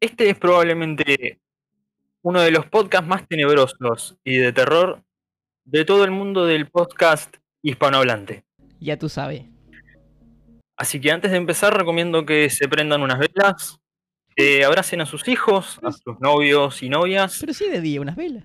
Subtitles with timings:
[0.00, 1.40] Este es probablemente
[2.22, 5.02] uno de los podcasts más tenebrosos y de terror
[5.64, 8.44] de todo el mundo del podcast hispanohablante.
[8.78, 9.44] Ya tú sabes.
[10.76, 13.80] Así que antes de empezar recomiendo que se prendan unas velas,
[14.34, 17.38] que abracen a sus hijos, a sus novios y novias.
[17.40, 18.44] Pero sí de día, unas velas.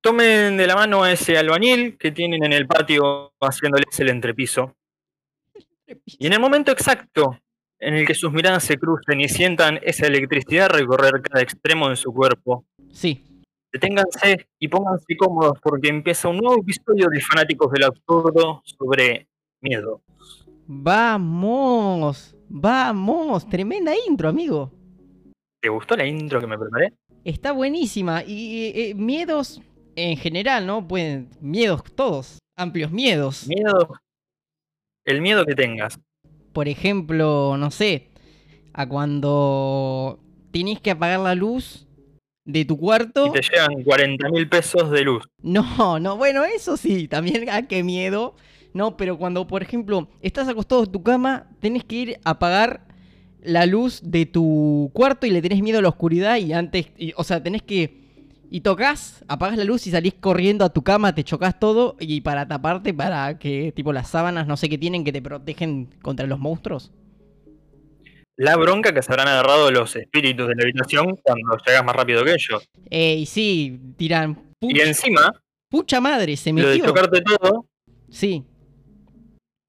[0.00, 4.76] Tomen de la mano a ese albañil que tienen en el patio haciéndoles el entrepiso.
[6.06, 7.38] Y en el momento exacto
[7.84, 11.96] en el que sus miradas se crucen y sientan esa electricidad recorrer cada extremo de
[11.96, 13.24] su cuerpo, Sí.
[13.72, 19.26] deténganse y pónganse cómodos porque empieza un nuevo episodio de Fanáticos del Absurdo sobre
[19.60, 20.00] miedo.
[20.66, 23.48] Vamos, vamos.
[23.48, 24.70] Tremenda intro, amigo.
[25.60, 26.92] ¿Te gustó la intro que me preparé?
[27.24, 28.22] Está buenísima.
[28.24, 29.60] Y eh, miedos
[29.96, 30.86] en general, ¿no?
[30.86, 31.28] Pueden.
[31.40, 32.38] Miedos todos.
[32.56, 33.46] Amplios miedos.
[33.48, 33.88] Miedo,
[35.04, 35.98] el miedo que tengas.
[36.52, 38.08] Por ejemplo, no sé.
[38.74, 40.18] A cuando
[40.50, 41.86] tenés que apagar la luz
[42.44, 43.26] de tu cuarto.
[43.26, 45.24] Y te llegan 40 mil pesos de luz.
[45.42, 48.34] No, no, bueno, eso sí, también, ah, qué miedo.
[48.74, 52.86] No, pero cuando, por ejemplo, estás acostado en tu cama, tenés que ir a apagar
[53.42, 57.12] la luz de tu cuarto y le tenés miedo a la oscuridad y antes, y-
[57.16, 58.01] o sea, tenés que...
[58.54, 62.20] Y tocas, apagas la luz y salís corriendo a tu cama, te chocas todo y
[62.20, 66.26] para taparte, para que, tipo, las sábanas, no sé qué tienen, que te protegen contra
[66.26, 66.92] los monstruos.
[68.36, 72.22] La bronca que se habrán agarrado los espíritus de la habitación cuando llegas más rápido
[72.26, 72.68] que ellos.
[72.90, 74.38] Eh, y sí, tiran...
[74.60, 75.32] Y encima,
[75.70, 76.84] pucha madre, se lo de metió.
[76.84, 77.64] chocarte todo
[78.10, 78.44] Sí,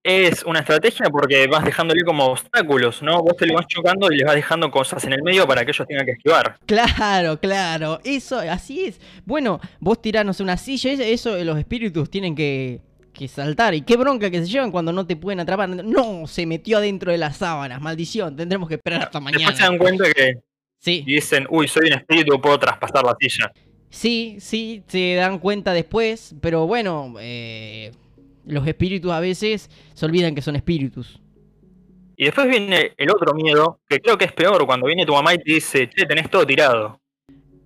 [0.03, 3.21] es una estrategia porque vas dejándole como obstáculos, ¿no?
[3.23, 5.71] Vos te lo vas chocando y les vas dejando cosas en el medio para que
[5.71, 6.57] ellos tengan que esquivar.
[6.65, 8.99] Claro, claro, eso, así es.
[9.25, 12.81] Bueno, vos tirás, no sé, una silla, eso, eso los espíritus tienen que,
[13.13, 13.73] que saltar.
[13.73, 15.69] Y qué bronca que se llevan cuando no te pueden atrapar.
[15.69, 19.65] No, se metió adentro de las sábanas, maldición, tendremos que esperar hasta Después se mañana.
[19.69, 20.41] dan cuenta que
[20.79, 23.51] Sí, y dicen, uy, soy un espíritu, puedo traspasar la silla.
[23.89, 27.91] sí, sí, se dan cuenta después, pero bueno, eh,
[28.45, 31.19] los espíritus a veces se olvidan que son espíritus.
[32.15, 35.33] Y después viene el otro miedo, que creo que es peor, cuando viene tu mamá
[35.33, 36.99] y te dice, che, tenés todo tirado.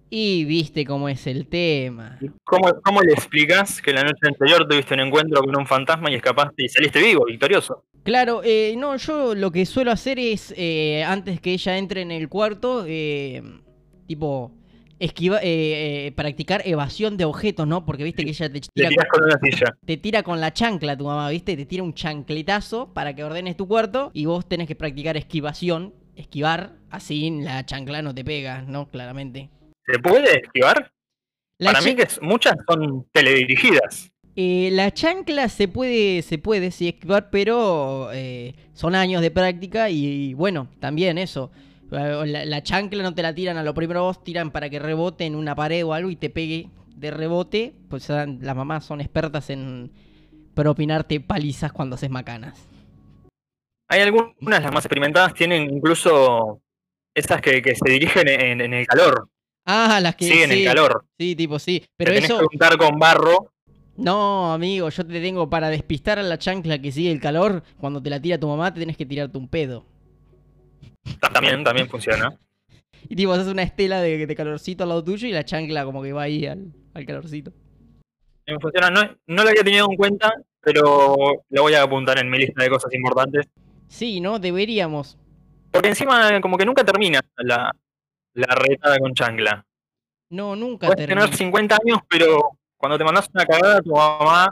[0.09, 2.17] Y viste cómo es el tema.
[2.21, 6.09] ¿Y ¿Cómo, ¿Cómo le explicas que la noche anterior tuviste un encuentro con un fantasma
[6.09, 7.83] y escapaste y saliste vivo, victorioso?
[8.03, 12.11] Claro, eh, no, yo lo que suelo hacer es, eh, antes que ella entre en
[12.11, 13.43] el cuarto, eh,
[14.07, 14.53] tipo,
[14.99, 17.85] esquiva, eh, eh, practicar evasión de objetos, ¿no?
[17.85, 19.77] Porque viste que ella te tira, con una silla.
[19.85, 21.55] te tira con la chancla tu mamá, ¿viste?
[21.55, 25.93] Te tira un chancletazo para que ordenes tu cuarto y vos tenés que practicar esquivación,
[26.15, 28.87] esquivar, así la chancla no te pega, ¿no?
[28.87, 29.49] Claramente.
[29.85, 30.91] ¿Se puede esquivar?
[31.59, 34.11] La, Para mí que es- muchas son teledirigidas.
[34.35, 39.89] eh, la chancla se puede, se puede sí esquivar, pero eh, son años de práctica
[39.89, 41.51] y, bueno, también eso.
[41.89, 45.25] La, la chancla no te la tiran a lo primero vos, tiran para que rebote
[45.25, 47.73] en una pared o algo y te pegue de rebote.
[47.89, 49.91] Pues las mamás son expertas en
[50.53, 52.67] propinarte palizas cuando haces macanas.
[53.89, 56.61] Hay algunas, las más experimentadas, tienen incluso
[57.15, 59.29] esas que, que se dirigen en, en el calor,
[59.69, 61.05] Ah, las que siguen sí, el calor.
[61.19, 61.81] Sí, tipo sí.
[61.81, 62.39] Te Pero tenés eso.
[62.39, 63.51] que untar con barro.
[63.97, 67.63] No, amigo, yo te tengo para despistar a la chancla que sigue el calor.
[67.79, 69.85] Cuando te la tira tu mamá, te tenés que tirarte un pedo.
[71.33, 72.37] También, también funciona.
[73.09, 76.01] Y tipo, haces una estela de, de calorcito al lado tuyo y la chancla como
[76.03, 77.51] que va ahí al, al calorcito.
[78.45, 78.89] También funciona.
[78.89, 81.15] No, no lo había tenido en cuenta, pero
[81.49, 83.47] lo voy a apuntar en mi lista de cosas importantes.
[83.87, 84.39] Sí, ¿no?
[84.39, 85.17] Deberíamos.
[85.71, 87.71] Porque encima como que nunca termina la,
[88.33, 89.65] la retada con chancla.
[90.29, 91.21] No, nunca Puedes termina.
[91.21, 94.49] tener 50 años, pero cuando te mandas una cagada, tu mamá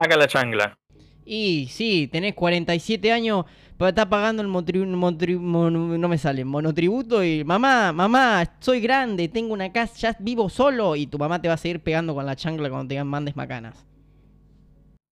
[0.00, 0.78] saca la chancla.
[1.24, 3.44] Y sí, tenés 47 años,
[3.88, 9.72] estás pagando el mono- no me sale, monotributo y mamá, mamá, soy grande, tengo una
[9.72, 12.68] casa, ya vivo solo y tu mamá te va a seguir pegando con la chancla
[12.68, 13.86] cuando te mandes macanas.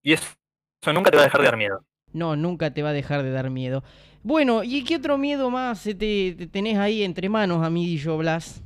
[0.03, 0.27] Y eso,
[0.83, 1.84] eso nunca te va a dejar de dar miedo.
[2.12, 3.83] No, nunca te va a dejar de dar miedo.
[4.23, 8.63] Bueno, ¿y qué otro miedo más te, te tenés ahí entre manos, amiguillo Blas?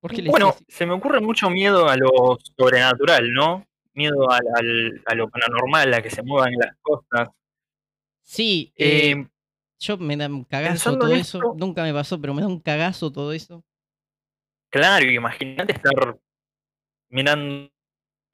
[0.00, 3.64] ¿Por qué le Bueno, se me ocurre mucho miedo a lo sobrenatural, ¿no?
[3.94, 7.28] Miedo al, al- a lo paranormal, a que se muevan las cosas.
[8.30, 9.26] Sí, eh, Eh,
[9.80, 11.38] yo me da un cagazo todo eso.
[11.38, 13.64] esto- Nunca me pasó, pero me da un cagazo todo eso.
[14.70, 16.18] claro, imagínate estar
[17.10, 17.70] mirando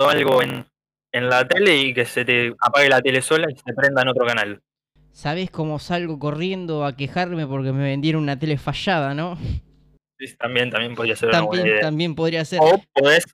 [0.00, 0.66] algo en,
[1.12, 4.08] en la tele y que se te apague la tele sola y se prenda en
[4.08, 4.60] otro canal.
[5.12, 9.38] ¿Sabés cómo salgo corriendo a quejarme porque me vendieron una tele fallada, no?
[10.18, 11.80] Sí, También, también podría ser una buena También, idea.
[11.88, 12.58] también podría ser.
[12.62, 13.24] O podés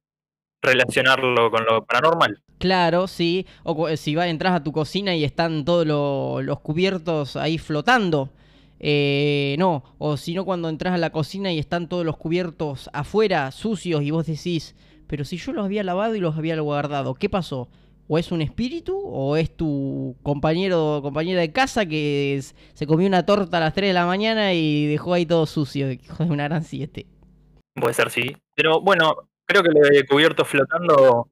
[0.63, 2.43] relacionarlo con lo paranormal.
[2.61, 3.47] Claro, sí.
[3.65, 8.29] O si vas, entras a tu cocina y están todos lo- los cubiertos ahí flotando.
[8.79, 12.89] Eh, no, o si no cuando entras a la cocina y están todos los cubiertos
[12.93, 14.75] afuera, sucios, y vos decís,
[15.07, 17.69] pero si yo los había lavado y los había guardado, ¿qué pasó?
[18.09, 18.99] ¿O es un espíritu?
[19.05, 22.41] ¿O es tu compañero o compañera de casa que
[22.75, 25.91] se comió una torta a las 3 de la mañana y dejó ahí todo sucio?
[25.93, 27.07] Hijo de una gran siete.
[27.75, 28.37] Puede ser, sí.
[28.55, 29.15] Pero bueno,
[29.47, 31.29] creo que lo de cubierto flotando,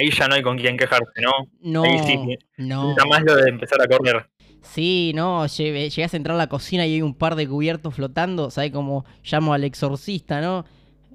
[0.00, 1.32] ahí ya no hay con quién quejarse, ¿no?
[1.60, 2.90] No, ahí sí, no.
[2.90, 4.28] Nada más lo de empezar a correr.
[4.62, 8.50] Sí, no, llegas a entrar a la cocina y hay un par de cubiertos flotando,
[8.50, 10.64] ¿sabes cómo llamo al exorcista, no?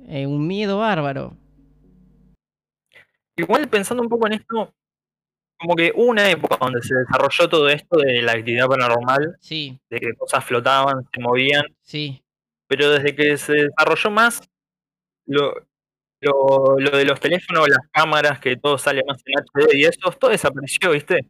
[0.07, 1.35] Eh, un miedo bárbaro.
[3.37, 4.73] Igual pensando un poco en esto,
[5.57, 9.79] como que hubo una época donde se desarrolló todo esto de la actividad paranormal, sí.
[9.89, 11.65] de que cosas flotaban, se movían.
[11.81, 12.23] Sí.
[12.67, 14.41] Pero desde que se desarrolló más,
[15.25, 15.53] lo,
[16.25, 20.11] lo, lo de los teléfonos, las cámaras, que todo sale más en HD y eso,
[20.19, 21.25] todo desapareció, ¿viste?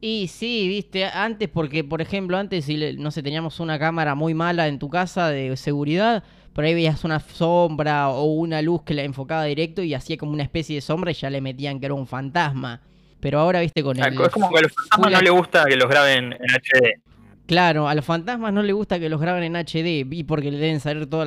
[0.00, 4.34] Y sí, viste, antes porque, por ejemplo, antes si no sé, teníamos una cámara muy
[4.34, 8.92] mala en tu casa de seguridad, por ahí veías una sombra o una luz que
[8.92, 11.86] la enfocaba directo y hacía como una especie de sombra y ya le metían que
[11.86, 12.82] era un fantasma.
[13.20, 14.20] Pero ahora, viste, con el...
[14.20, 17.00] Es como que a los fantasmas no les gusta que los graben en HD.
[17.46, 20.58] Claro, a los fantasmas no les gusta que los graben en HD y porque le
[20.58, 21.26] deben salir todos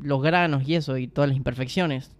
[0.00, 2.12] los granos y eso y todas las imperfecciones.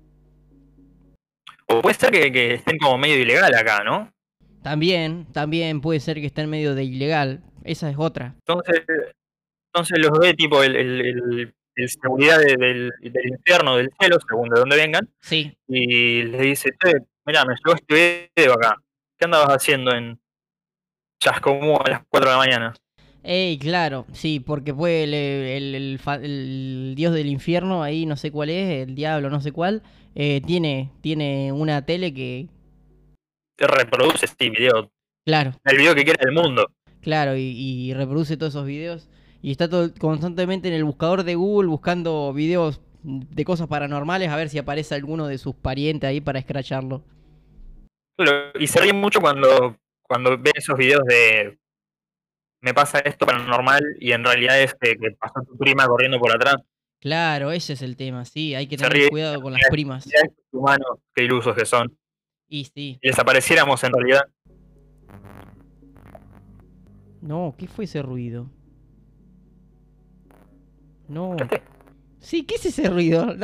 [1.66, 4.12] O puede ser que, que estén como medio ilegal acá, ¿no?
[4.62, 7.42] También, también puede ser que esté en medio de ilegal.
[7.64, 8.34] Esa es otra.
[8.46, 8.82] Entonces,
[9.72, 14.60] entonces los ve tipo el, el, el, seguridad del, del, infierno, del cielo, según de
[14.60, 15.08] dónde vengan.
[15.20, 15.56] Sí.
[15.66, 16.92] Y le dice, che,
[17.26, 18.76] mirá, me llegó este video acá.
[19.18, 20.18] ¿Qué andabas haciendo en
[21.20, 22.74] Chascomú a las 4 de la mañana?
[23.22, 28.50] Ey, claro, sí, porque fue el, el, el, dios del infierno, ahí no sé cuál
[28.50, 29.82] es, el diablo, no sé cuál,
[30.14, 32.48] eh, tiene, tiene una tele que,
[33.58, 34.90] reproduce este video.
[35.24, 35.52] Claro.
[35.64, 36.70] El video que quiera el mundo.
[37.00, 39.08] Claro, y, reproduce todos esos videos.
[39.42, 44.36] Y está todo, constantemente en el buscador de Google buscando videos de cosas paranormales a
[44.36, 47.04] ver si aparece alguno de sus parientes ahí para escracharlo.
[48.58, 51.58] Y se ríe mucho cuando, cuando ve esos videos de
[52.64, 56.56] me pasa esto paranormal y en realidad es que, pasó tu prima corriendo por atrás.
[57.04, 60.08] Claro, ese es el tema, sí, hay que tener cuidado con las primas.
[60.50, 61.94] Humanos, qué ilusos que son.
[62.48, 62.98] Y sí.
[63.02, 64.22] desapareciéramos en realidad.
[67.20, 68.48] No, ¿qué fue ese ruido?
[71.06, 71.36] No.
[72.20, 73.34] Sí, ¿qué es ese ruido?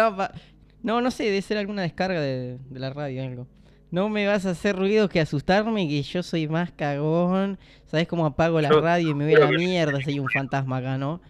[0.82, 3.46] No, no, sé, debe ser alguna descarga de, la radio o algo.
[3.90, 7.58] No me vas a hacer ruido que asustarme, que yo soy más cagón.
[7.84, 10.78] ¿Sabes cómo apago la radio y me voy a la mierda si hay un fantasma
[10.78, 11.20] acá, no?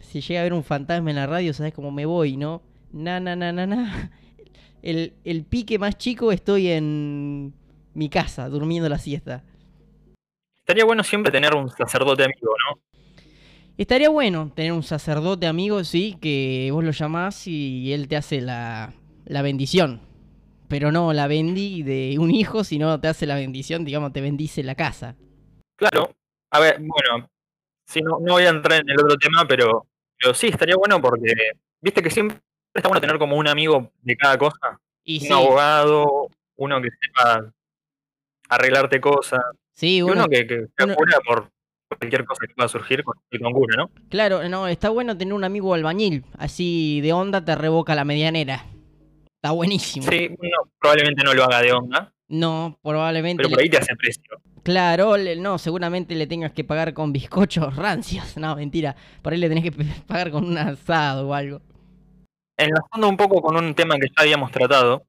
[0.00, 2.62] Si llega a haber un fantasma en la radio, ¿sabes cómo me voy, no?
[2.92, 4.10] Na, na, na, na, na
[4.82, 7.54] el, el pique más chico estoy en
[7.94, 9.44] mi casa, durmiendo la siesta.
[10.58, 12.80] Estaría bueno siempre tener un sacerdote amigo, ¿no?
[13.76, 18.40] Estaría bueno tener un sacerdote amigo, sí, que vos lo llamás y él te hace
[18.40, 18.92] la,
[19.24, 20.02] la bendición.
[20.68, 24.62] Pero no la bendí de un hijo, sino te hace la bendición, digamos, te bendice
[24.62, 25.16] la casa.
[25.76, 26.14] Claro.
[26.50, 27.30] A ver, bueno,
[27.86, 29.86] si no, no voy a entrar en el otro tema, pero,
[30.20, 31.32] pero sí, estaría bueno porque,
[31.80, 32.38] viste que siempre
[32.74, 34.80] está bueno tener como un amigo de cada cosa.
[35.02, 37.52] Y un abogado, uno que sepa
[38.48, 39.40] arreglarte cosas.
[39.72, 41.50] Sí, uno, que, que se apura por
[41.88, 43.90] cualquier cosa que pueda surgir con, con ¿no?
[44.10, 48.66] Claro, no, está bueno tener un amigo albañil, así de onda te revoca la medianera.
[49.36, 50.06] Está buenísimo.
[50.10, 50.36] Sí,
[50.78, 52.12] probablemente no lo haga de onda.
[52.28, 53.42] No, probablemente.
[53.42, 54.40] Pero por ahí te hace precio.
[54.70, 58.36] Claro, no, seguramente le tengas que pagar con bizcochos rancios.
[58.36, 58.94] No, mentira.
[59.22, 59.72] Por ahí le tenés que
[60.06, 61.60] pagar con un asado o algo
[62.60, 65.06] enlazando un poco con un tema que ya habíamos tratado.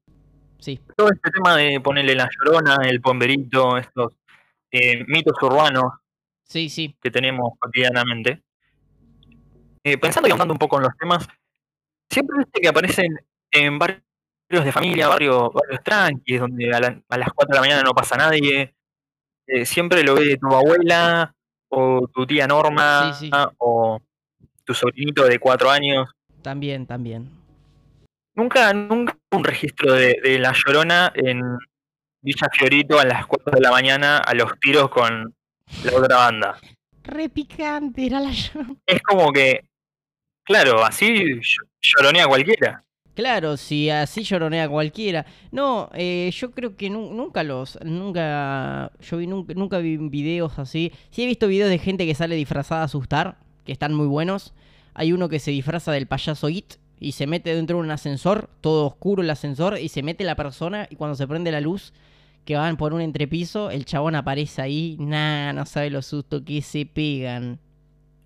[0.58, 0.80] Sí.
[0.96, 4.14] Todo este tema de ponerle la llorona, el pomberito, estos
[4.70, 5.92] eh, mitos urbanos
[6.44, 6.96] sí, sí.
[7.00, 8.42] que tenemos cotidianamente.
[9.84, 11.28] Eh, pensando y ahondando un poco en los temas,
[12.08, 13.18] siempre viste que aparecen
[13.50, 14.02] en barrios
[14.48, 18.74] de familia, barrios, barrios tranquis, donde a, las 4 de la mañana no pasa nadie.
[19.46, 21.34] Eh, siempre lo ve tu abuela
[21.68, 23.18] o tu tía Norma
[23.58, 24.00] o
[24.64, 26.08] tu sobrinito de 4 años.
[26.42, 27.28] También, también.
[28.34, 31.58] Nunca, nunca un registro de, La Llorona en
[32.22, 35.34] Villa Fiorito a las 4 de la mañana a los tiros con
[35.84, 36.58] la otra banda.
[37.02, 38.76] Re picante era La Llorona.
[38.86, 39.64] Es como que,
[40.44, 41.40] claro, así
[41.80, 42.82] lloronea cualquiera.
[43.14, 45.26] Claro, si así lloronea cualquiera.
[45.50, 50.92] No, eh, yo creo que nunca los, nunca, yo vi, nunca, vi videos así.
[51.10, 54.54] Sí he visto videos de gente que sale disfrazada a asustar, que están muy buenos.
[54.94, 58.48] Hay uno que se disfraza del payaso It, y se mete dentro de un ascensor,
[58.60, 61.92] todo oscuro el ascensor, y se mete la persona y cuando se prende la luz,
[62.44, 66.62] que van por un entrepiso, el chabón aparece ahí, nah, no sabe lo susto que
[66.62, 67.58] se pegan.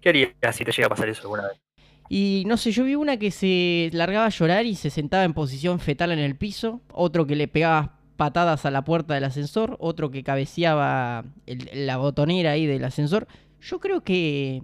[0.01, 1.66] ¿Qué harías si te llega a pasar eso alguna vez?
[2.09, 5.35] Y no sé, yo vi una que se largaba a llorar y se sentaba en
[5.35, 9.77] posición fetal en el piso, otro que le pegaba patadas a la puerta del ascensor,
[9.81, 13.27] otro que cabeceaba el- la botonera ahí del ascensor.
[13.61, 14.63] Yo creo que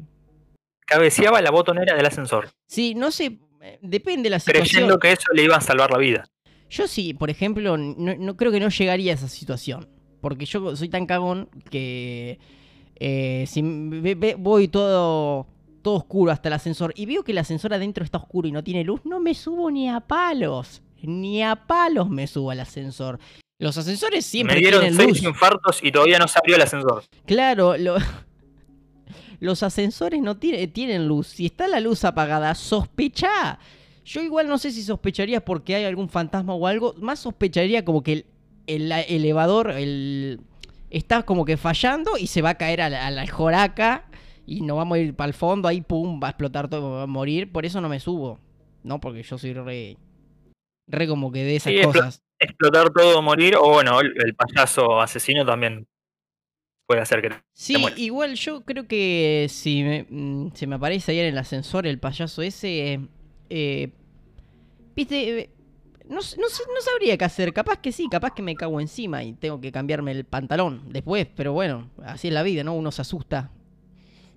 [0.87, 3.38] Cabeceaba la botonera del ascensor, sí, no sé,
[3.80, 4.64] depende de la situación.
[4.68, 6.25] creyendo que eso le iba a salvar la vida.
[6.68, 9.88] Yo sí, por ejemplo, no, no creo que no llegaría a esa situación.
[10.20, 12.38] Porque yo soy tan cagón que
[12.96, 13.61] eh, si
[14.38, 15.46] voy todo,
[15.82, 18.62] todo oscuro hasta el ascensor y veo que el ascensor adentro está oscuro y no
[18.64, 20.80] tiene luz, no me subo ni a palos.
[21.02, 23.18] Ni a palos me subo al ascensor.
[23.58, 25.22] Los ascensores siempre Me dieron tienen seis luz.
[25.22, 27.02] infartos y todavía no se abrió el ascensor.
[27.26, 27.96] Claro, lo-
[29.40, 31.26] los ascensores no tiene- tienen luz.
[31.28, 33.58] Si está la luz apagada, sospecha.
[34.04, 36.94] Yo igual no sé si sospecharía porque hay algún fantasma o algo.
[36.98, 38.26] Más sospecharía como que el,
[38.66, 40.40] el elevador el,
[40.90, 44.04] está como que fallando y se va a caer a la, a la joraca
[44.46, 45.68] y no vamos a ir para el fondo.
[45.68, 47.50] Ahí, pum, va a explotar todo, va a morir.
[47.50, 48.38] Por eso no me subo.
[48.82, 49.96] No, porque yo soy re...
[50.88, 52.22] Re como que de esas Sí, cosas.
[52.38, 55.87] Explotar todo, morir, o bueno, el, el payaso asesino también
[56.87, 57.30] puede hacer que...
[57.54, 61.87] Sí, igual yo creo que si me, mm, se me aparece ahí en el ascensor
[61.87, 63.00] el payaso ese,
[63.49, 63.92] eh,
[64.96, 65.50] viste, eh,
[66.08, 69.34] no, no, no sabría qué hacer, capaz que sí, capaz que me cago encima y
[69.34, 72.75] tengo que cambiarme el pantalón después, pero bueno, así es la vida, ¿no?
[72.75, 73.52] Uno se asusta.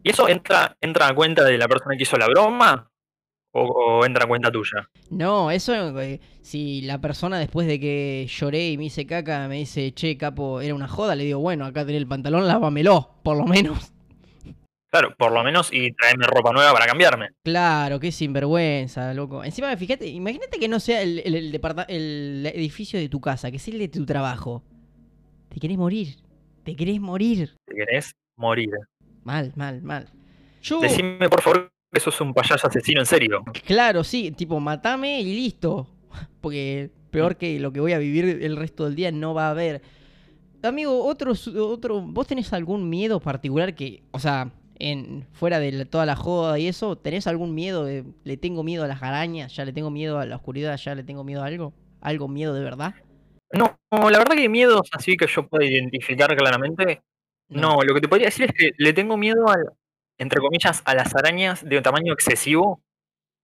[0.06, 2.92] ¿Y eso entra, entra a cuenta de la persona que hizo la broma?
[3.52, 4.88] ¿O, o entra a cuenta tuya?
[5.10, 9.56] No, eso, eh, si la persona después de que lloré y me hice caca me
[9.56, 13.36] dice, che, capo, era una joda, le digo, bueno, acá tenés el pantalón, lávamelo, por
[13.36, 13.94] lo menos.
[14.92, 17.30] Claro, por lo menos y traerme ropa nueva para cambiarme.
[17.44, 19.44] Claro, qué sinvergüenza, loco.
[19.44, 23.58] Encima, fíjate, imagínate que no sea el, el, el el edificio de tu casa, que
[23.58, 24.62] es el de tu trabajo.
[25.50, 26.18] Te querés morir.
[26.64, 27.56] Te querés morir.
[27.68, 28.70] Si querés morir.
[29.26, 30.08] Mal, mal, mal.
[30.62, 33.44] Yo, Decime, por favor, que sos un payaso asesino en serio.
[33.66, 35.88] claro, sí, tipo, matame y listo.
[36.42, 39.52] Porque peor que lo que voy a vivir el resto del día no va a
[39.52, 39.82] haber.
[40.64, 45.86] Amigo, otro, otro, ¿vos tenés algún miedo particular que, o sea, en fuera de la-
[45.86, 49.56] toda la joda y eso, ¿tenés algún miedo de, le tengo miedo a las arañas,
[49.56, 51.74] ya le tengo miedo a la oscuridad, ya le tengo miedo a algo?
[52.02, 52.94] ¿Algo miedo de verdad?
[53.54, 57.02] No, la verdad que miedos así que yo pueda identificar claramente.
[57.50, 59.72] No, lo que te podría decir es que le tengo miedo al,
[60.18, 62.82] entre comillas, a las arañas de un tamaño excesivo.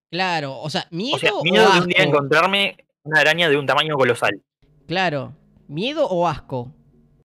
[0.09, 3.57] Claro, o sea, miedo O sea, o miedo de un día encontrarme una araña de
[3.57, 4.41] un tamaño colosal.
[4.87, 5.33] Claro,
[5.67, 6.73] miedo o asco.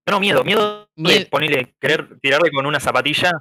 [0.08, 3.32] No, miedo, miedo de Mie- ponerle, querer tirarle con una zapatilla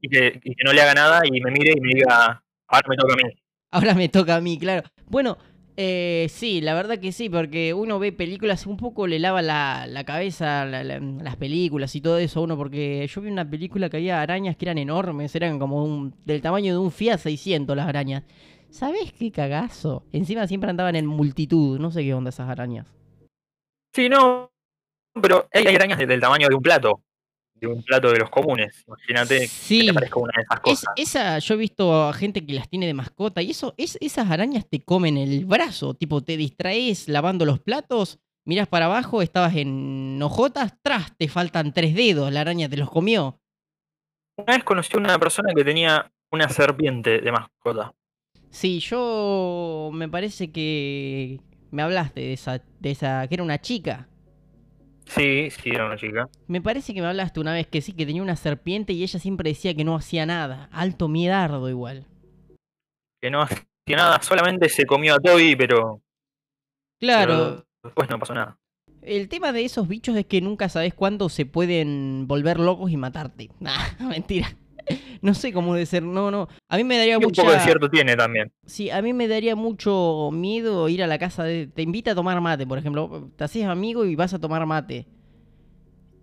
[0.00, 2.88] y que, y que no le haga nada y me mire y me diga, ahora
[2.88, 3.22] me toca a mí.
[3.72, 4.88] Ahora me toca a mí, claro.
[5.06, 5.36] Bueno,
[5.76, 9.86] eh, sí, la verdad que sí, porque uno ve películas, un poco le lava la,
[9.88, 13.48] la cabeza la- la- las películas y todo eso a uno, porque yo vi una
[13.48, 17.18] película que había arañas que eran enormes, eran como un, del tamaño de un Fiat
[17.18, 18.22] 600 las arañas.
[18.70, 20.04] ¿Sabés qué cagazo?
[20.12, 22.86] Encima siempre andaban en multitud, no sé qué onda esas arañas.
[23.94, 24.50] Sí, no,
[25.20, 27.00] pero hay, arañas de- del tamaño de un plato,
[27.54, 28.84] de un plato de los comunes.
[28.86, 29.86] Imagínate que Sí.
[29.86, 30.94] te parezca una de esas Es- cosas.
[30.96, 34.30] esa, yo he visto a gente que las tiene de mascota y eso, es, esas
[34.30, 39.54] arañas te comen el brazo, tipo te distraes lavando los platos, miras para abajo, estabas
[39.56, 43.40] en hojotas, tras, te faltan tres dedos, la araña te los comió.
[44.36, 47.94] Una vez conocí a una persona que tenía una serpiente de mascota.
[48.50, 54.08] Sí, yo me parece que me hablaste de esa, de esa, que era una chica.
[55.06, 56.28] Sí, sí, era una chica.
[56.46, 59.18] Me parece que me hablaste una vez que sí, que tenía una serpiente y ella
[59.18, 60.68] siempre decía que no hacía nada.
[60.72, 62.06] Alto miedardo igual.
[63.20, 66.02] Que no hacía nada, solamente se comió a Toby, pero,
[66.98, 68.58] Claro, pero después no pasó nada.
[69.02, 72.96] El tema de esos bichos es que nunca sabes cuándo se pueden volver locos y
[72.96, 73.50] matarte.
[73.60, 73.76] Nah,
[74.08, 74.56] mentira.
[75.22, 76.48] No sé cómo debe ser, no, no.
[76.68, 78.52] A mí me daría Y un poco de cierto tiene también.
[78.66, 81.66] Sí, a mí me daría mucho miedo ir a la casa de...
[81.66, 83.30] Te invita a tomar mate, por ejemplo.
[83.36, 85.06] Te haces amigo y vas a tomar mate.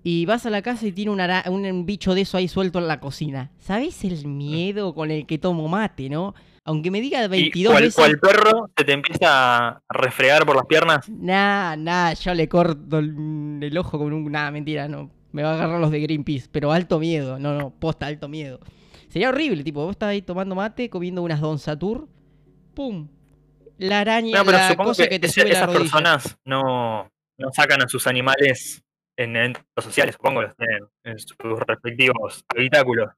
[0.03, 2.79] Y vas a la casa y tiene un, ara- un, bicho de eso ahí suelto
[2.79, 3.51] en la cocina.
[3.59, 6.33] ¿Sabes el miedo con el que tomo mate, no?
[6.63, 7.95] Aunque me diga Y 22 cual, veces...
[7.95, 11.09] cual perro se te empieza a refregar por las piernas.
[11.09, 14.31] Nah, nah, yo le corto el, el ojo con un.
[14.31, 15.09] Nah, mentira, no.
[15.31, 17.39] Me va a agarrar los de Greenpeace, pero alto miedo.
[17.39, 18.59] No, no, posta, alto miedo.
[19.09, 22.07] Sería horrible, tipo, vos estás ahí tomando mate, comiendo unas Don Satur.
[22.73, 23.07] ¡Pum!
[23.77, 26.37] La araña, No, pero la supongo cosa que, que, te ese- sube la esas personas
[26.45, 28.83] no, no sacan a sus animales
[29.17, 31.35] en eventos sociales, supongo, los tienen en sus
[31.67, 33.09] respectivos habitáculos.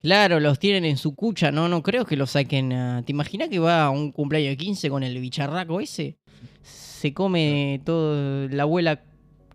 [0.00, 3.02] Claro, los tienen en su cucha, no, no creo que los saquen a...
[3.04, 6.16] ¿Te imaginas que va a un cumpleaños de 15 con el bicharraco ese?
[6.62, 9.02] Se come todo la abuela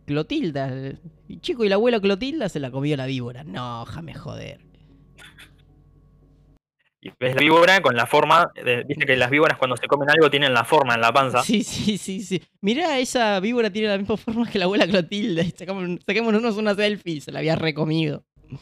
[0.08, 0.70] Clotilda.
[0.70, 1.00] el
[1.42, 3.44] chico y la abuela Clotilda se la comió la víbora.
[3.44, 4.62] No, déjame joder.
[7.00, 10.10] Y ves la víbora con la forma, de- viste que las víboras cuando se comen
[10.10, 11.44] algo tienen la forma en la panza.
[11.44, 12.42] Sí, sí, sí, sí.
[12.62, 15.54] Mirá, esa víbora tiene la misma forma que la abuela Clotilde.
[15.56, 18.24] Sacamos- Saquémonos una selfie, se la había recomido.
[18.50, 18.58] La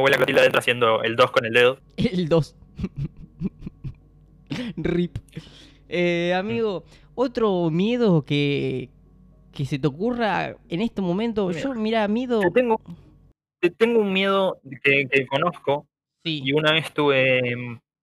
[0.00, 1.80] abuela Clotilde adentro haciendo el 2 con el dedo.
[1.96, 2.54] El 2.
[4.76, 5.16] Rip.
[5.88, 6.84] Eh, amigo,
[7.14, 8.90] otro miedo que,
[9.58, 11.48] que se te ocurra en este momento.
[11.48, 11.60] Mira.
[11.60, 12.38] Yo, mira, miedo.
[12.38, 12.80] Te tengo,
[13.60, 15.84] te tengo un miedo que, que conozco
[16.24, 17.40] Sí, y una vez tuve,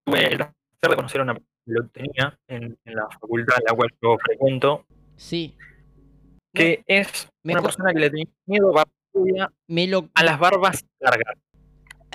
[0.05, 3.55] tuve el placer de conocer a una persona que lo tenía en, en la facultad
[3.59, 4.85] en la cual yo frecuento,
[5.15, 5.55] sí.
[6.53, 8.73] que es una persona que le tenía miedo
[9.69, 10.09] Me lo.
[10.13, 11.37] a las barbas largas.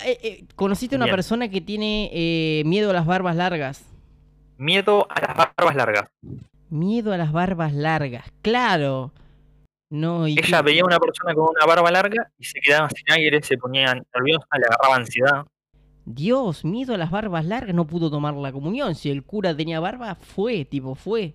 [0.04, 1.16] eh, eh, ¿Conociste a una Bien.
[1.16, 3.86] persona que tiene eh, miedo a las barbas largas?
[4.58, 6.08] Miedo a las barbas largas.
[6.68, 9.12] Miedo a las barbas largas, claro.
[9.90, 13.12] No, y Ella veía a una persona con una barba larga y se quedaba sin
[13.12, 15.46] aire, se ponía nerviosa, le agarraba ansiedad.
[16.04, 18.94] Dios, miedo a las barbas largas, no pudo tomar la comunión.
[18.94, 21.34] Si el cura tenía barba, fue, tipo, fue.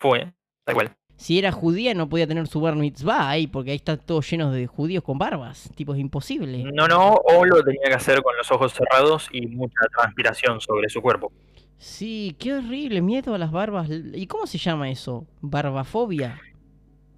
[0.00, 0.32] Fue,
[0.64, 0.96] tal cual.
[1.16, 4.52] Si era judía, no podía tener su bar mitzvah ahí, porque ahí están todos llenos
[4.52, 5.70] de judíos con barbas.
[5.74, 6.62] Tipo, es imposible.
[6.72, 10.88] No, no, o lo tenía que hacer con los ojos cerrados y mucha transpiración sobre
[10.88, 11.32] su cuerpo.
[11.78, 13.88] Sí, qué horrible, miedo a las barbas.
[13.90, 15.26] ¿Y cómo se llama eso?
[15.40, 16.38] ¿Barbafobia?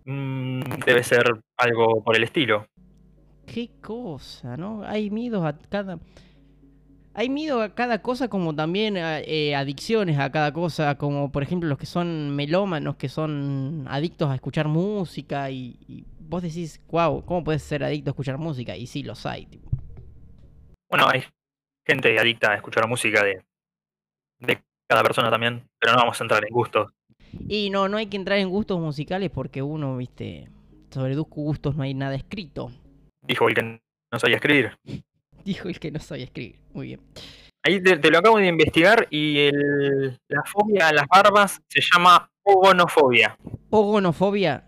[0.09, 1.27] Mm, debe ser
[1.59, 2.67] algo por el estilo.
[3.47, 4.83] Qué cosa, ¿no?
[4.85, 5.99] Hay miedos a cada...
[7.13, 11.43] Hay miedo a cada cosa como también a- eh, adicciones a cada cosa, como por
[11.43, 16.81] ejemplo los que son melómanos, que son adictos a escuchar música y, y vos decís,
[16.91, 18.77] wow, ¿cómo puedes ser adicto a escuchar música?
[18.77, 19.47] Y sí, los hay.
[19.47, 19.69] tipo.
[20.89, 21.25] Bueno, hay
[21.87, 23.43] gente adicta a escuchar música de,
[24.39, 26.93] de cada persona también, pero no vamos a entrar en gustos.
[27.49, 30.49] Y no, no hay que entrar en gustos musicales porque uno, viste,
[30.91, 32.71] sobre gustos no hay nada escrito.
[33.23, 34.79] Dijo el que no sabía escribir.
[35.45, 36.59] Dijo el que no sabía escribir.
[36.75, 37.01] Muy bien.
[37.65, 41.81] Ahí te, te lo acabo de investigar y el- la fobia a las barbas se
[41.81, 43.37] llama pogonofobia.
[43.71, 44.65] Ogonofobia.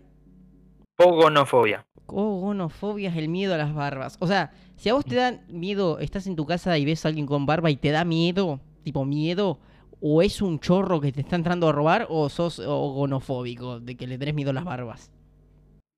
[0.95, 1.85] Pogonofobia.
[2.07, 4.17] Ogonofobia es el miedo a las barbas.
[4.19, 7.07] O sea, si a vos te da miedo, estás en tu casa y ves a
[7.09, 9.59] alguien con barba y te da miedo, tipo miedo,
[10.01, 14.07] o es un chorro que te está entrando a robar, o sos ogonofóbico, de que
[14.07, 15.11] le tenés miedo a las barbas.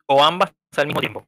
[0.07, 1.25] O ambas al mismo tiempo.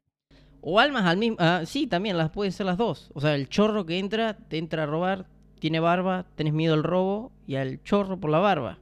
[0.61, 1.37] O almas al mismo.
[1.39, 3.11] ah, sí, también las pueden ser las dos.
[3.13, 5.27] O sea, el chorro que entra, te entra a robar,
[5.59, 8.79] tiene barba, tenés miedo al robo y al chorro por la barba.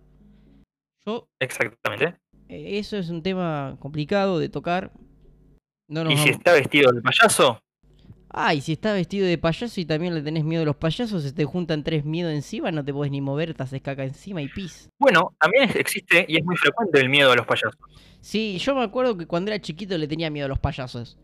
[1.06, 2.16] Yo, Exactamente.
[2.48, 4.92] eh, eso es un tema complicado de tocar.
[5.90, 7.60] No nos Y si está vestido el payaso,
[8.36, 11.22] Ah, y si estás vestido de payaso y también le tenés miedo a los payasos,
[11.22, 14.42] se te juntan tres miedos encima, no te podés ni mover, te haces caca encima
[14.42, 14.90] y pis.
[15.00, 17.76] bueno, también existe y es muy frecuente el miedo a los payasos.
[18.22, 21.18] Sí, yo me acuerdo que cuando era chiquito le tenía miedo a los payasos.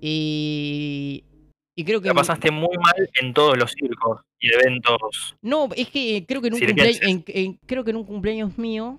[0.00, 1.24] Y.
[1.74, 2.08] Y creo que.
[2.08, 5.34] La pasaste muy mal en todos los circos y eventos.
[5.40, 7.00] No, es que creo que en un, Circenses.
[7.00, 8.98] cumplea- en- en- creo que en un cumpleaños mío.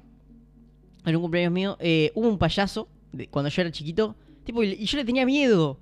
[1.06, 4.16] En un cumpleaños mío, eh, hubo un payaso de- cuando yo era chiquito.
[4.44, 5.78] Tipo, y yo le tenía miedo.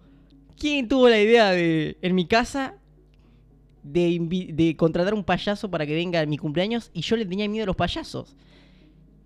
[0.58, 1.98] ¿Quién tuvo la idea de.
[2.02, 2.76] en mi casa.
[3.84, 6.92] De, contratar un payaso para que venga a mi cumpleaños?
[6.94, 8.36] Y yo le tenía miedo a los payasos.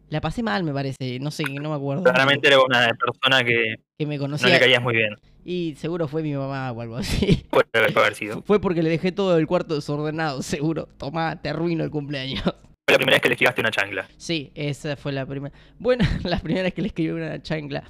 [0.09, 1.19] La pasé mal, me parece.
[1.19, 2.03] No sé, no me acuerdo.
[2.03, 4.49] Claramente era una persona que Que me no conocía.
[4.49, 5.15] le caías muy bien.
[5.43, 7.45] Y seguro fue mi mamá o algo así.
[7.49, 8.41] Puede haber sido.
[8.43, 10.87] Fue porque le dejé todo el cuarto desordenado, seguro.
[10.97, 12.43] Tomá, te arruino el cumpleaños.
[12.43, 14.07] Fue la primera vez que le esquivaste una chancla.
[14.17, 15.53] Sí, esa fue la primera.
[15.79, 17.83] Bueno, la primera vez que le escribí una chancla.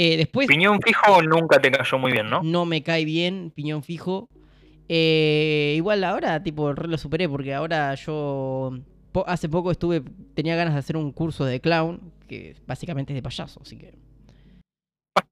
[0.00, 2.40] Eh, después Piñón fijo nunca te cayó muy bien, ¿no?
[2.44, 4.28] no me cae bien, piñón fijo.
[4.88, 8.78] Eh, igual ahora, tipo, lo superé porque ahora yo
[9.10, 10.02] po- hace poco estuve,
[10.34, 13.92] tenía ganas de hacer un curso de clown, que básicamente es de payaso, así que...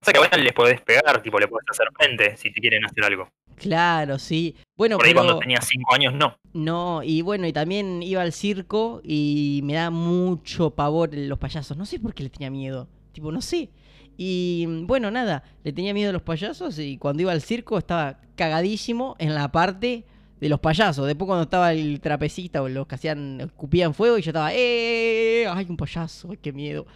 [0.01, 3.05] Pasa que ahora les podés pegar, tipo, le podés hacer frente si te quieren hacer
[3.05, 3.29] algo.
[3.55, 4.57] Claro, sí.
[4.77, 5.23] Bueno, Por ahí pero...
[5.25, 6.37] cuando tenía 5 años, no.
[6.53, 11.77] No, y bueno, y también iba al circo y me da mucho pavor los payasos.
[11.77, 12.89] No sé por qué le tenía miedo.
[13.13, 13.71] Tipo, no sé.
[14.17, 17.79] Y mm, bueno, nada, le tenía miedo a los payasos y cuando iba al circo
[17.79, 20.05] estaba cagadísimo en la parte
[20.41, 21.07] de los payasos.
[21.07, 25.47] Después cuando estaba el trapecista o los que hacían, escupían fuego y yo estaba, ¡eh!
[25.49, 26.29] ¡Ay, un payaso!
[26.31, 26.87] ¡Ay, qué miedo!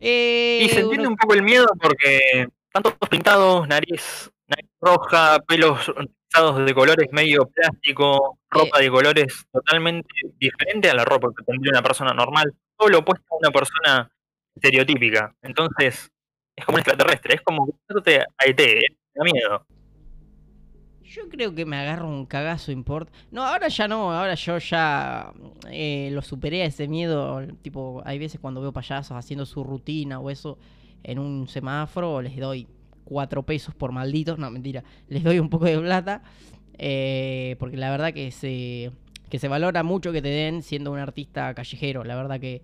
[0.00, 0.62] ¡Eh!
[0.64, 5.38] Y se entiende uno- un poco el miedo porque están todos pintados, nariz, nariz roja,
[5.46, 11.44] pelos rizados de colores medio plástico, ropa de colores totalmente diferente a la ropa que
[11.44, 14.10] tendría una persona normal, todo lo opuesto a una persona
[14.54, 15.34] estereotípica.
[15.42, 16.10] Entonces,
[16.60, 18.80] es como un extraterrestre, es como a ET, ¿eh?
[19.14, 19.66] Da miedo.
[21.02, 23.12] Yo creo que me agarro un cagazo import.
[23.32, 25.32] No, ahora ya no, ahora yo ya
[25.70, 27.40] eh, lo superé a ese miedo.
[27.62, 30.58] Tipo, hay veces cuando veo payasos haciendo su rutina o eso
[31.02, 32.68] en un semáforo, les doy
[33.04, 34.38] cuatro pesos por malditos.
[34.38, 36.22] No, mentira, les doy un poco de plata.
[36.78, 38.92] eh, porque la verdad que se
[39.30, 42.04] que se valora mucho que te den siendo un artista callejero.
[42.04, 42.62] La verdad que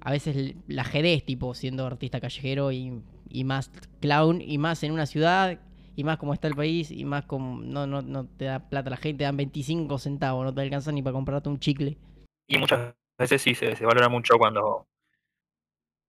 [0.00, 3.00] a veces la jedez, tipo, siendo artista callejero y,
[3.34, 3.70] y, más
[4.00, 5.58] clown, y más en una ciudad,
[5.96, 8.90] y más como está el país, y más como no, no, no te da plata
[8.90, 11.98] la gente, te dan 25 centavos, no te alcanza ni para comprarte un chicle.
[12.46, 14.86] Y muchas veces sí se, se valora mucho cuando.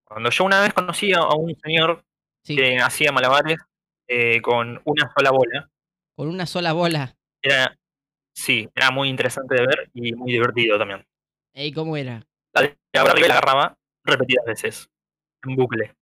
[0.04, 2.04] Cuando yo una vez conocí a un señor
[2.44, 3.58] que hacía malabares
[4.06, 5.68] eh, con una sola bola.
[6.14, 7.16] Con una sola bola.
[7.42, 7.76] Era,
[8.32, 11.04] sí, era muy interesante de ver y muy divertido también.
[11.54, 12.24] ¿Y cómo era?
[12.52, 14.88] La la agarraba repetidas veces,
[15.42, 15.96] en bucle.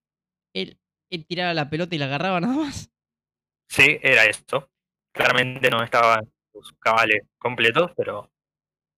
[0.53, 0.77] ¿Él,
[1.15, 2.91] ¿Él tiraba la pelota y la agarraba nada más?
[3.69, 4.69] Sí, era eso.
[5.13, 8.31] Claramente no estaba en sus cabales completos, pero.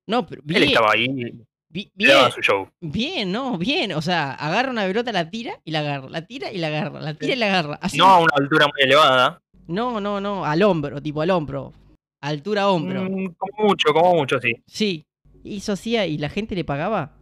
[0.08, 2.70] No, pero él estaba ahí y bien, su show.
[2.80, 3.92] Bien, no, bien.
[3.92, 7.00] O sea, agarra una pelota, la tira y la agarra, la tira y la agarra,
[7.00, 7.80] la tira y la agarra.
[7.94, 9.42] No a una altura muy elevada.
[9.66, 11.74] No, no, no, al hombro, tipo al hombro.
[12.22, 13.02] Altura hombro.
[13.02, 14.54] Mm, como mucho, como mucho, sí.
[14.66, 15.04] Sí.
[15.44, 17.12] Hizo así y la gente le pagaba.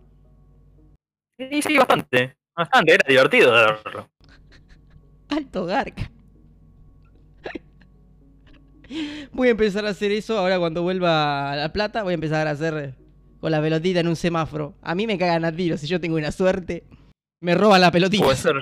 [1.36, 2.36] Sí, sí, bastante.
[2.56, 4.08] Bastante, era divertido de verlo.
[5.28, 6.10] Alto garca.
[9.32, 12.02] Voy a empezar a hacer eso ahora cuando vuelva a La Plata.
[12.02, 12.94] Voy a empezar a hacer
[13.40, 14.74] con la pelotita en un semáforo.
[14.82, 15.80] A mí me cagan a tiros.
[15.80, 16.84] Si yo tengo una suerte,
[17.40, 18.24] me roban la pelotita.
[18.24, 18.56] Puede ser.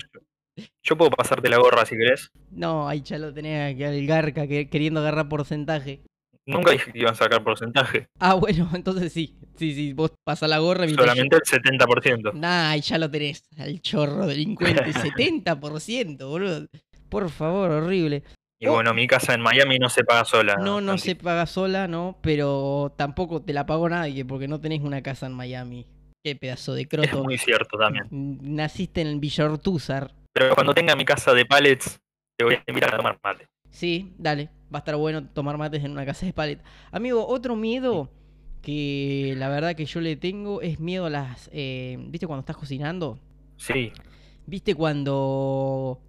[0.82, 2.30] Yo puedo pasarte la gorra si querés.
[2.50, 6.02] No, ahí ya lo tenés aquí al garca queriendo agarrar porcentaje.
[6.46, 8.08] Nunca dije que iban a sacar porcentaje.
[8.18, 9.36] Ah, bueno, entonces sí.
[9.56, 10.88] Sí, sí, vos pasas la gorra.
[10.88, 12.32] Solamente el 70%.
[12.34, 13.44] Nah, ya lo tenés.
[13.58, 14.92] Al chorro delincuente.
[14.92, 16.66] 70%, boludo.
[17.08, 18.22] Por favor, horrible.
[18.58, 20.54] Y bueno, mi casa en Miami no se paga sola.
[20.54, 22.18] No, no se paga sola, ¿no?
[22.22, 25.84] Pero tampoco te la pagó nadie porque no tenés una casa en Miami.
[26.24, 27.08] Qué pedazo de croto.
[27.08, 28.06] Es muy cierto también.
[28.10, 29.50] Naciste en Villa
[30.32, 31.98] Pero cuando tenga mi casa de pallets,
[32.38, 33.48] te voy a invitar a tomar mate.
[33.70, 34.50] Sí, dale.
[34.72, 36.62] Va a estar bueno tomar mates en una casa de pallets.
[36.90, 38.10] Amigo, otro miedo
[38.62, 41.50] que la verdad que yo le tengo es miedo a las...
[41.52, 43.18] Eh, ¿Viste cuando estás cocinando?
[43.56, 43.92] Sí.
[44.46, 46.00] ¿Viste cuando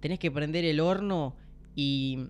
[0.00, 1.34] tenés que prender el horno
[1.74, 2.28] y,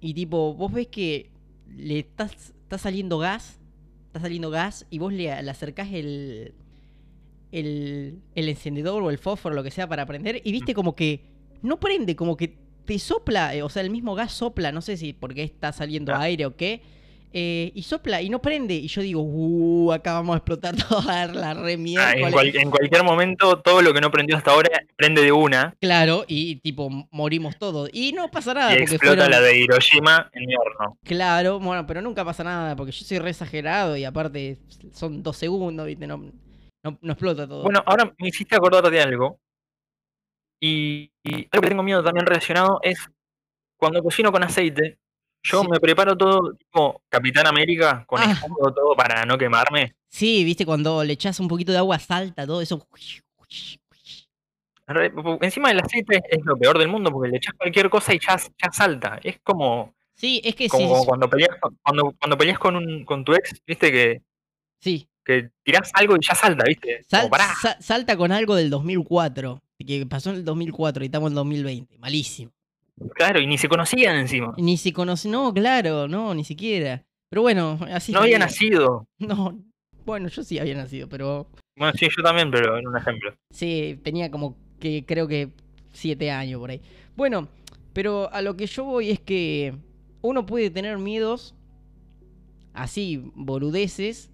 [0.00, 1.30] y tipo, vos ves que
[1.76, 3.60] le está, está saliendo gas,
[4.06, 6.54] está saliendo gas y vos le, acercás el,
[7.52, 11.20] el, el encendedor o el fósforo, lo que sea, para prender y viste como que
[11.62, 12.56] no prende, como que
[12.88, 16.14] te sopla, eh, o sea, el mismo gas sopla, no sé si porque está saliendo
[16.14, 16.22] ah.
[16.22, 16.80] aire o qué,
[17.34, 18.76] eh, y sopla y no prende.
[18.76, 22.08] Y yo digo, uh, acá vamos a explotar toda la remierda.
[22.08, 25.74] Ah, en, cualquier momento, todo lo que no prendió hasta ahora prende de una.
[25.82, 27.90] Claro, y tipo, morimos todos.
[27.92, 28.72] Y no pasa nada.
[28.72, 30.96] Y explota la de Hiroshima en mi horno.
[31.04, 34.56] Claro, bueno, pero nunca pasa nada porque yo soy re exagerado y aparte
[34.94, 36.06] son dos segundos, ¿viste?
[36.06, 36.24] No,
[36.82, 37.64] no, explota todo.
[37.64, 39.38] Bueno, ahora me hiciste acordar de algo.
[40.60, 43.08] Y, y algo que tengo miedo también relacionado es
[43.76, 44.98] cuando cocino con aceite,
[45.42, 48.38] yo me preparo todo tipo Capitán América con ah.
[48.74, 49.94] todo para no quemarme.
[50.08, 52.86] Sí, viste, cuando le echas un poquito de agua salta todo eso.
[55.40, 58.36] Encima del aceite es lo peor del mundo porque le echas cualquier cosa y ya,
[58.36, 59.20] ya salta.
[59.22, 59.94] Es como.
[60.14, 63.92] Sí, es que como cuando peleas cuando, cuando peleas con un con tu ex, viste
[63.92, 64.22] que.
[64.80, 65.08] Sí.
[65.24, 67.04] Que tirás algo y ya salta, ¿viste?
[67.80, 69.62] salta con algo del 2004.
[69.86, 71.98] Que pasó en el 2004 y estamos en el 2020.
[71.98, 72.52] Malísimo.
[73.14, 74.54] Claro, y ni se conocían encima.
[74.58, 77.04] Ni se conocían, no, claro, no, ni siquiera.
[77.30, 78.12] Pero bueno, así.
[78.12, 79.06] No había nacido.
[79.18, 79.58] No,
[80.04, 81.46] bueno, yo sí había nacido, pero.
[81.76, 83.34] Bueno, sí, yo también, pero en un ejemplo.
[83.50, 85.50] Sí, tenía como que creo que
[85.92, 86.80] siete años por ahí.
[87.16, 87.48] Bueno,
[87.92, 89.74] pero a lo que yo voy es que
[90.22, 91.54] uno puede tener miedos
[92.72, 94.30] así, boludeces.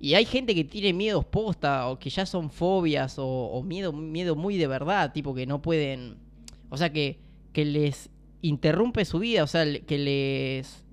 [0.00, 4.36] Y hay gente que tiene miedos posta, o que ya son fobias, o, miedo, miedo
[4.36, 6.16] muy de verdad, tipo que no pueden.
[6.70, 7.18] O sea que
[7.52, 8.08] que les
[8.40, 10.86] interrumpe su vida, o sea, que les,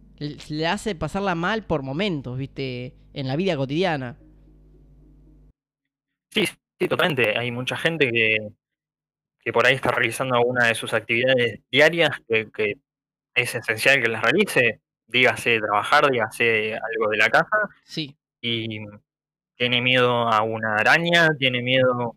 [0.50, 2.96] le hace pasarla mal por momentos, ¿viste?
[3.14, 4.18] En la vida cotidiana.
[6.32, 7.38] Sí, sí, totalmente.
[7.38, 8.50] Hay mucha gente que,
[9.40, 12.78] que por ahí está realizando alguna de sus actividades diarias que,
[13.36, 17.58] es esencial que las realice, dígase trabajar, dígase algo de la casa.
[17.84, 18.18] Sí.
[18.48, 18.86] Y
[19.58, 22.16] tiene miedo a una araña, tiene miedo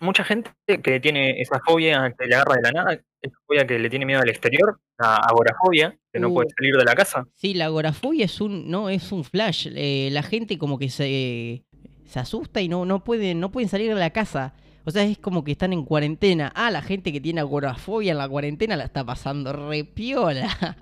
[0.00, 3.80] mucha gente que tiene esa fobia que le agarra de la nada, esa fobia que
[3.80, 6.54] le tiene miedo al exterior, la agorafobia, que no puede uh.
[6.56, 7.26] salir de la casa.
[7.34, 9.68] Sí, la agorafobia es un, no, es un flash.
[9.74, 11.64] Eh, la gente como que se,
[12.06, 14.54] se asusta y no, no, pueden, no pueden salir de la casa.
[14.84, 16.52] O sea, es como que están en cuarentena.
[16.54, 20.76] Ah, la gente que tiene agorafobia en la cuarentena la está pasando re piola.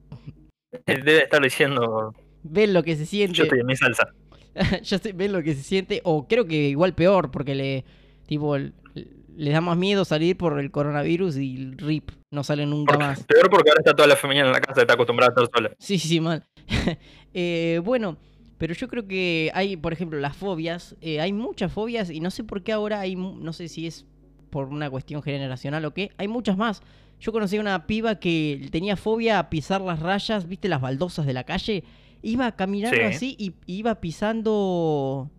[0.86, 2.12] Debe estar diciendo.
[2.50, 3.36] Ven lo que se siente.
[3.36, 4.08] Yo estoy en mi salsa.
[4.84, 6.00] Yo estoy, ven lo que se siente.
[6.04, 7.84] O creo que igual peor, porque le
[8.26, 12.10] Tipo, le da más miedo salir por el coronavirus y el RIP.
[12.32, 13.24] no sale nunca Porque- más.
[13.24, 15.70] Peor porque ahora está toda la femenina en la casa, está acostumbrada a estar sola.
[15.78, 16.42] Sí, sí, mal.
[17.38, 18.16] Eh, bueno,
[18.58, 20.96] pero yo creo que hay, por ejemplo, las fobias.
[21.02, 24.06] eh, hay muchas fobias y no sé por qué ahora hay, no sé si es
[24.50, 26.80] por una cuestión generacional o qué, hay muchas más.
[27.20, 31.26] Yo conocí a una piba que tenía fobia a pisar las rayas, viste, las baldosas
[31.26, 31.84] de la calle.
[32.26, 33.02] Iba caminando Sí.
[33.04, 35.30] así y iba pisando...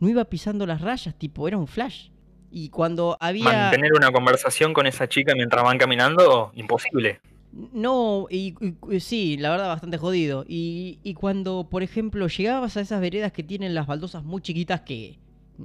[0.00, 2.08] No iba pisando las rayas, tipo, era un flash.
[2.50, 3.44] Y cuando había...
[3.44, 7.20] Mantener una conversación con esa chica mientras van caminando, imposible.
[7.52, 8.54] No, y,
[8.98, 10.44] sí, la verdad bastante jodido.
[10.48, 14.80] Y, y cuando, por ejemplo, llegabas a esas veredas que tienen las baldosas muy chiquitas
[14.80, 15.20] que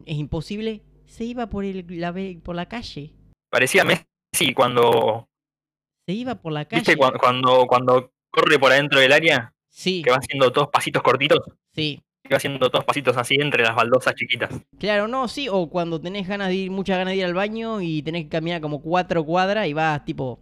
[0.06, 2.14] es imposible, se iba por, el, la,
[2.44, 3.14] por la calle.
[3.50, 5.28] Parecía Messi cuando,
[6.08, 6.82] Se iba por la calle.
[6.82, 6.98] ¿viste?
[6.98, 11.40] Cuando, cuando, cuando corre por adentro del área, Sí, que va haciendo todos pasitos cortitos,
[11.74, 12.02] sí.
[12.24, 14.50] que va haciendo todos pasitos así entre las baldosas chiquitas.
[14.80, 15.48] Claro, no, sí.
[15.50, 18.30] O cuando tenés ganas de ir, muchas ganas de ir al baño y tenés que
[18.30, 20.40] caminar como cuatro cuadras y vas tipo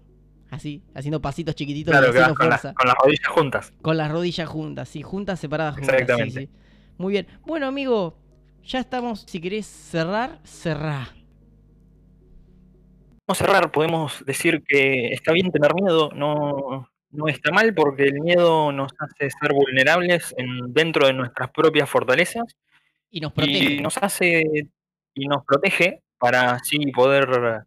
[0.49, 2.73] así, haciendo pasitos chiquititos Claro, que vas con, las- fuerza.
[2.73, 3.73] con las rodillas juntas.
[3.81, 5.95] Con las rodillas juntas, sí, juntas, separadas juntas.
[5.97, 6.41] sí, Exactamente.
[6.41, 6.49] sí.
[6.97, 7.27] Muy bien.
[7.45, 8.17] Bueno, amigo,
[8.63, 9.25] ya estamos.
[9.27, 11.09] Si querés cerrar, cerrá.
[13.27, 18.03] Vamos a cerrar, podemos decir que está bien tener miedo, no, no está mal porque
[18.03, 22.43] el miedo nos hace ser vulnerables en, dentro de nuestras propias fortalezas
[23.09, 23.73] Y nos protege.
[23.75, 24.43] y nos hace
[25.13, 27.63] y nos protege para así poder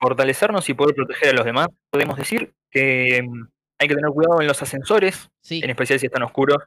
[0.00, 1.68] fortalecernos y poder proteger a los demás.
[1.90, 3.48] Podemos decir que mm,
[3.78, 6.58] hay que tener cuidado en los ascensores, Sí, en especial si están oscuros.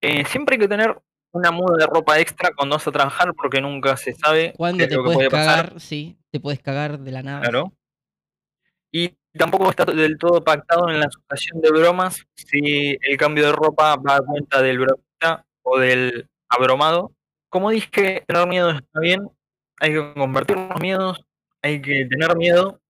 [0.00, 0.96] Eh, siempre hay que tener
[1.32, 4.62] una muda de ropa extra cuando vas a trabajar porque nunca se sabe es te
[4.62, 5.66] lo que puedes puede pasar.
[5.66, 7.40] cagar, sí, te puedes cagar de la nada.
[7.40, 7.72] Claro.
[8.92, 13.52] Y tampoco está del todo pactado en la asociación de bromas si el cambio de
[13.52, 17.12] ropa va a cuenta del bromista o del abromado.
[17.50, 19.28] Como dije, tener miedo está bien,
[19.80, 21.20] hay que convertir los miedos,
[21.62, 22.80] hay que tener miedo,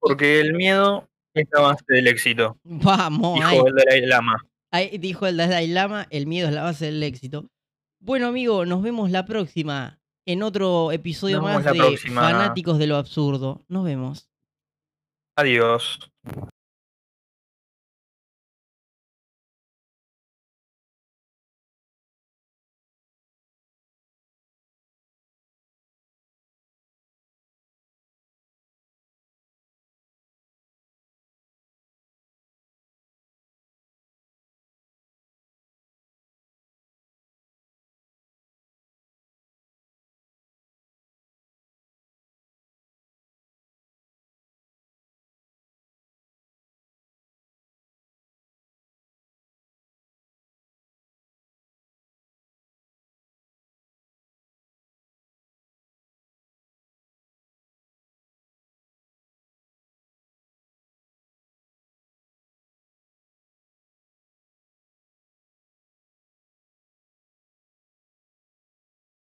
[0.00, 4.36] porque el miedo es la base del éxito, Vamos, dijo el Dalai Lama.
[4.98, 7.48] Dijo el Dalai Lama, el miedo es la base del éxito.
[8.00, 12.20] Bueno, amigo, nos vemos la próxima en otro episodio Nos más de próxima.
[12.20, 13.64] Fanáticos de lo Absurdo.
[13.68, 14.28] Nos vemos.
[15.38, 16.00] Adiós.